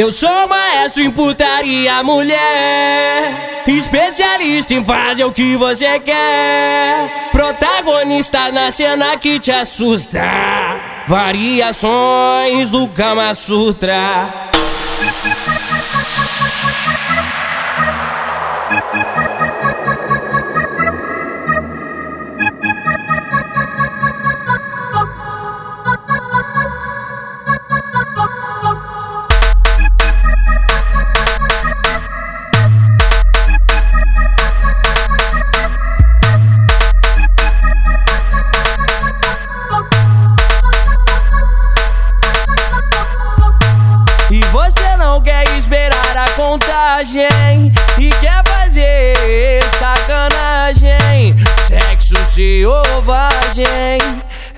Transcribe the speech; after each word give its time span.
Eu 0.00 0.10
sou 0.10 0.48
maestro 0.48 1.02
em 1.02 1.10
putaria, 1.10 2.02
mulher. 2.02 3.62
Especialista 3.66 4.72
em 4.72 4.82
fazer 4.82 5.24
o 5.24 5.30
que 5.30 5.56
você 5.56 6.00
quer. 6.00 7.28
Protagonista 7.30 8.50
na 8.50 8.70
cena 8.70 9.14
que 9.18 9.38
te 9.38 9.52
assusta. 9.52 10.22
Variações 11.06 12.70
do 12.70 12.88
Kama 12.88 13.34
Sutra. 13.34 14.50
e 47.96 48.08
quer 48.20 48.42
fazer 48.48 49.62
sacanagem. 49.78 51.34
Sexo 51.64 52.16
selvagem. 52.24 53.98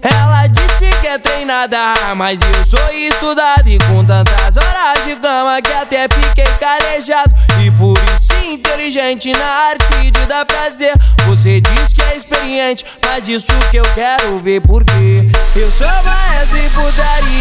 Ela 0.00 0.46
disse 0.46 0.88
que 1.00 1.06
é 1.06 1.18
treinada, 1.18 1.92
mas 2.16 2.40
eu 2.40 2.64
sou 2.64 2.92
estudado 2.92 3.68
e 3.68 3.78
com 3.78 4.02
tantas 4.06 4.56
horas 4.56 5.04
de 5.04 5.16
cama 5.16 5.60
que 5.60 5.72
até 5.72 6.08
fiquei 6.08 6.46
calejado. 6.58 7.34
E 7.62 7.70
por 7.72 7.98
isso 8.14 8.32
inteligente 8.42 9.30
na 9.32 9.44
arte 9.44 10.10
de 10.10 10.26
dar 10.26 10.46
prazer. 10.46 10.94
Você 11.26 11.60
diz 11.60 11.92
que 11.92 12.02
é 12.02 12.16
experiente, 12.16 12.86
mas 13.06 13.28
isso 13.28 13.52
que 13.70 13.76
eu 13.76 13.84
quero 13.94 14.38
ver 14.38 14.62
porque 14.62 15.28
eu 15.54 15.70
sou 15.70 15.86
maestro 16.04 16.58
em 16.58 16.70
putaria. 16.70 17.31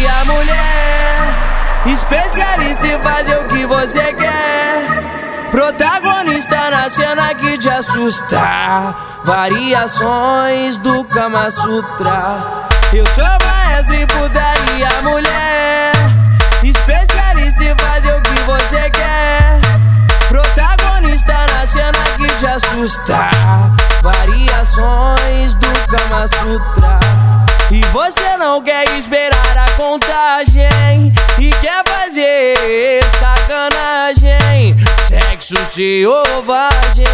Especialista 1.86 2.86
em 2.86 2.98
fazer 3.00 3.38
o 3.38 3.44
que 3.48 3.66
você 3.66 4.12
quer. 4.12 4.86
Protagonista 5.50 6.70
na 6.70 6.88
cena 6.88 7.34
que 7.34 7.58
te 7.58 7.68
assusta. 7.68 8.94
Variações 9.24 10.78
do 10.78 11.04
Kama 11.04 11.50
Sutra. 11.50 12.68
Eu 12.92 13.04
sou 13.14 13.24
maestro 13.24 13.94
em 13.94 14.06
putaria, 14.06 14.88
mulher. 15.02 15.92
Especialista 16.62 17.64
em 17.64 17.76
fazer 17.76 18.14
o 18.14 18.20
que 18.22 18.42
você 18.42 18.90
quer. 18.90 19.60
Protagonista 20.28 21.34
na 21.52 21.66
cena 21.66 22.04
que 22.16 22.26
te 22.36 22.46
assusta. 22.46 23.30
Variações 24.02 25.54
do 25.54 25.68
Kama 25.88 26.26
Sutra. 26.28 27.00
E 27.70 27.80
você 27.86 28.36
não 28.36 28.62
quer 28.62 28.84
esperar 28.98 29.56
a 29.56 29.70
contagem 29.78 31.10
E 31.38 31.51
selvagem 35.64 37.04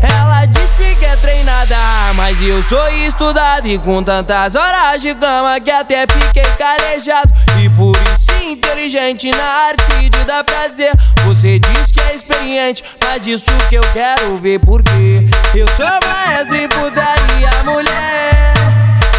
Ela 0.00 0.46
disse 0.46 0.94
que 0.96 1.04
é 1.04 1.16
treinada 1.16 1.76
Mas 2.14 2.40
eu 2.40 2.62
sou 2.62 2.88
estudado 2.88 3.66
E 3.68 3.78
com 3.78 4.02
tantas 4.02 4.56
horas 4.56 5.02
de 5.02 5.14
cama 5.14 5.60
Que 5.60 5.70
até 5.70 6.06
fiquei 6.06 6.44
calejado. 6.56 7.32
E 7.62 7.68
por 7.70 7.96
isso 8.12 8.32
inteligente 8.44 9.30
na 9.30 9.44
arte 9.44 10.10
de 10.10 10.24
dar 10.24 10.44
prazer. 10.44 10.92
Você 11.24 11.58
diz 11.58 11.92
que 11.92 12.00
é 12.00 12.14
experiente 12.14 12.82
Mas 13.04 13.26
isso 13.26 13.52
que 13.68 13.76
eu 13.76 13.84
quero 13.92 14.36
ver 14.38 14.58
porque 14.60 15.26
Eu 15.54 15.66
sou 15.76 15.86
maestro 15.86 16.56
em 16.56 16.68
putaria, 16.68 17.50
mulher. 17.64 18.54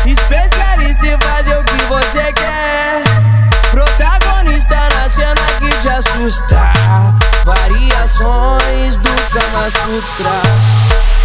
Especialista 0.06 1.08
em 1.08 1.18
fazer 1.22 1.58
o 1.58 1.64
que 1.64 1.84
você 1.86 2.34
quer. 2.34 3.04
Protagonista 3.72 4.76
na 4.96 5.08
cena 5.08 5.36
que 5.60 5.70
te 5.80 5.90
assusta. 5.90 6.74
Variações 8.24 8.96
do 8.96 9.10
Kama 9.10 9.70
Sutra. 9.70 11.23